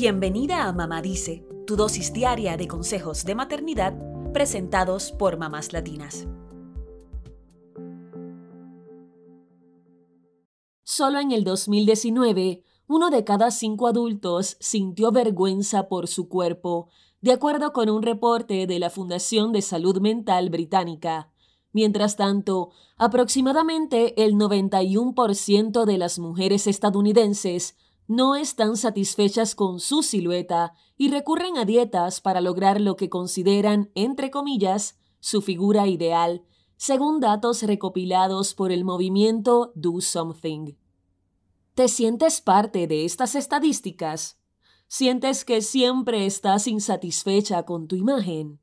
[0.00, 3.98] Bienvenida a Mamá Dice, tu dosis diaria de consejos de maternidad
[4.32, 6.28] presentados por mamás latinas.
[10.84, 16.90] Solo en el 2019, uno de cada cinco adultos sintió vergüenza por su cuerpo,
[17.20, 21.32] de acuerdo con un reporte de la Fundación de Salud Mental Británica.
[21.72, 27.74] Mientras tanto, aproximadamente el 91% de las mujeres estadounidenses
[28.08, 33.90] no están satisfechas con su silueta y recurren a dietas para lograr lo que consideran,
[33.94, 36.42] entre comillas, su figura ideal,
[36.76, 40.74] según datos recopilados por el movimiento Do Something.
[41.74, 44.38] ¿Te sientes parte de estas estadísticas?
[44.86, 48.58] ¿Sientes que siempre estás insatisfecha con tu imagen?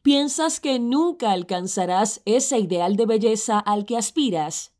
[0.00, 4.72] ¿Piensas que nunca alcanzarás ese ideal de belleza al que aspiras?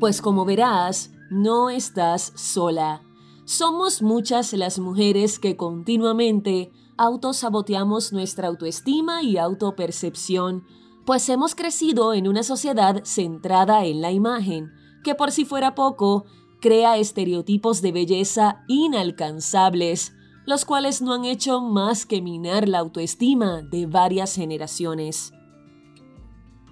[0.00, 3.02] Pues como verás, no estás sola.
[3.44, 10.64] Somos muchas las mujeres que continuamente autosaboteamos nuestra autoestima y autopercepción,
[11.04, 16.24] pues hemos crecido en una sociedad centrada en la imagen, que por si fuera poco,
[16.60, 20.14] crea estereotipos de belleza inalcanzables,
[20.46, 25.32] los cuales no han hecho más que minar la autoestima de varias generaciones.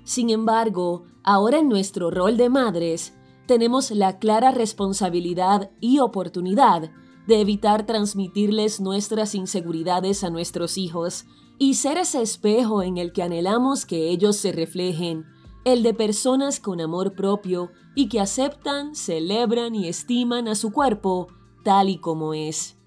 [0.04, 3.14] Sin embargo, ahora en nuestro rol de madres,
[3.52, 6.90] tenemos la clara responsabilidad y oportunidad
[7.26, 11.26] de evitar transmitirles nuestras inseguridades a nuestros hijos
[11.58, 15.26] y ser ese espejo en el que anhelamos que ellos se reflejen,
[15.66, 21.26] el de personas con amor propio y que aceptan, celebran y estiman a su cuerpo
[21.62, 22.78] tal y como es.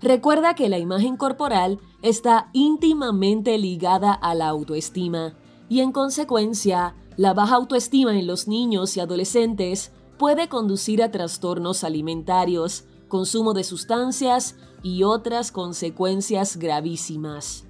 [0.00, 5.34] Recuerda que la imagen corporal está íntimamente ligada a la autoestima
[5.68, 11.84] y en consecuencia, la baja autoestima en los niños y adolescentes puede conducir a trastornos
[11.84, 17.64] alimentarios, consumo de sustancias y otras consecuencias gravísimas.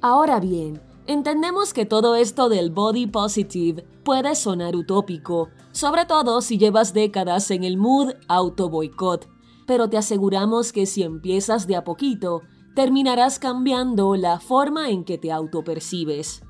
[0.00, 6.58] Ahora bien, entendemos que todo esto del body positive puede sonar utópico, sobre todo si
[6.58, 9.28] llevas décadas en el mood auto boicot,
[9.66, 12.42] pero te aseguramos que si empiezas de a poquito,
[12.74, 16.45] terminarás cambiando la forma en que te autopercibes.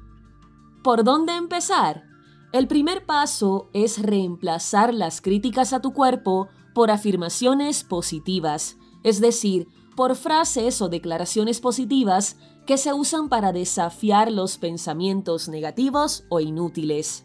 [0.87, 2.05] ¿Por dónde empezar?
[2.53, 9.67] El primer paso es reemplazar las críticas a tu cuerpo por afirmaciones positivas, es decir,
[9.97, 12.37] por frases o declaraciones positivas
[12.69, 17.25] que se usan para desafiar los pensamientos negativos o inútiles.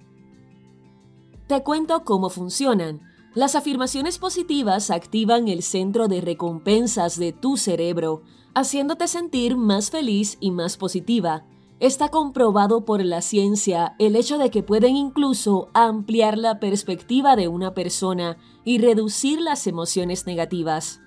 [1.46, 3.02] Te cuento cómo funcionan.
[3.36, 8.24] Las afirmaciones positivas activan el centro de recompensas de tu cerebro,
[8.56, 11.46] haciéndote sentir más feliz y más positiva,
[11.82, 17.48] Está comprobado por la ciencia el hecho de que pueden incluso ampliar la perspectiva de
[17.48, 21.02] una persona y reducir las emociones negativas.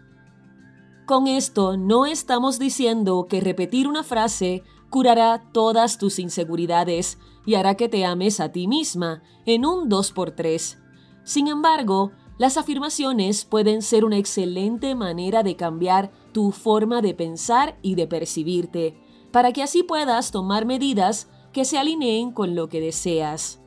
[1.06, 7.76] Con esto no estamos diciendo que repetir una frase curará todas tus inseguridades y hará
[7.76, 10.80] que te ames a ti misma en un 2x3.
[11.22, 17.78] Sin embargo, las afirmaciones pueden ser una excelente manera de cambiar tu forma de pensar
[17.80, 19.03] y de percibirte
[19.34, 23.60] para que así puedas tomar medidas que se alineen con lo que deseas.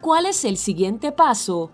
[0.00, 1.72] ¿Cuál es el siguiente paso?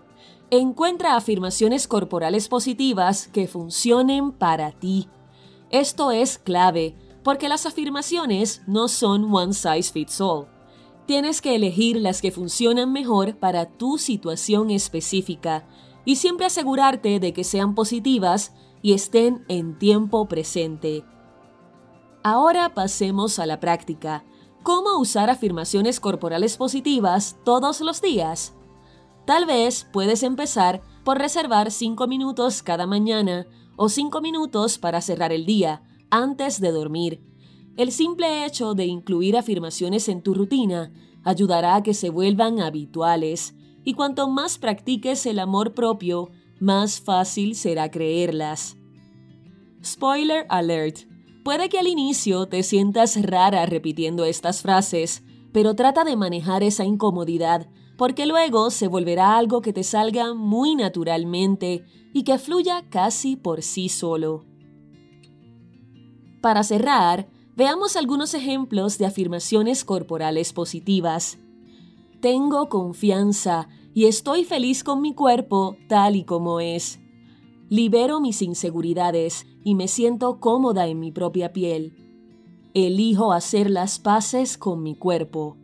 [0.49, 5.07] Encuentra afirmaciones corporales positivas que funcionen para ti.
[5.69, 10.47] Esto es clave, porque las afirmaciones no son one size fits all.
[11.05, 15.65] Tienes que elegir las que funcionan mejor para tu situación específica
[16.03, 21.05] y siempre asegurarte de que sean positivas y estén en tiempo presente.
[22.23, 24.23] Ahora pasemos a la práctica.
[24.61, 28.53] ¿Cómo usar afirmaciones corporales positivas todos los días?
[29.25, 35.31] Tal vez puedes empezar por reservar 5 minutos cada mañana o 5 minutos para cerrar
[35.31, 35.81] el día,
[36.11, 37.23] antes de dormir.
[37.75, 40.91] El simple hecho de incluir afirmaciones en tu rutina
[41.23, 46.29] ayudará a que se vuelvan habituales, y cuanto más practiques el amor propio,
[46.59, 48.77] más fácil será creerlas.
[49.83, 51.10] Spoiler alert.
[51.43, 56.85] Puede que al inicio te sientas rara repitiendo estas frases, pero trata de manejar esa
[56.85, 57.67] incomodidad,
[57.97, 61.83] porque luego se volverá algo que te salga muy naturalmente
[62.13, 64.45] y que fluya casi por sí solo.
[66.41, 71.39] Para cerrar, veamos algunos ejemplos de afirmaciones corporales positivas.
[72.21, 77.00] Tengo confianza y estoy feliz con mi cuerpo tal y como es.
[77.71, 81.93] Libero mis inseguridades y me siento cómoda en mi propia piel.
[82.73, 85.55] Elijo hacer las paces con mi cuerpo.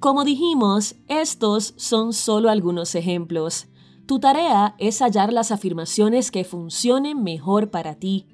[0.00, 3.68] Como dijimos, estos son solo algunos ejemplos.
[4.06, 8.26] Tu tarea es hallar las afirmaciones que funcionen mejor para ti.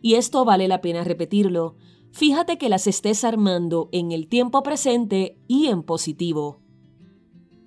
[0.00, 1.74] Y esto vale la pena repetirlo.
[2.12, 6.60] Fíjate que las estés armando en el tiempo presente y en positivo.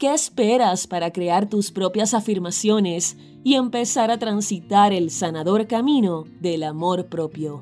[0.04, 6.64] ¿Qué esperas para crear tus propias afirmaciones y empezar a transitar el sanador camino del
[6.64, 7.62] amor propio?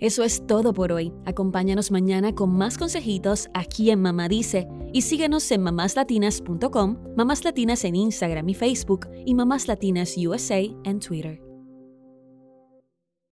[0.00, 1.14] Eso es todo por hoy.
[1.24, 7.84] Acompáñanos mañana con más consejitos aquí en Mamá Dice y síguenos en mamáslatinas.com, Mamás Latinas
[7.86, 11.53] en Instagram y Facebook y Mamás Latinas USA en Twitter.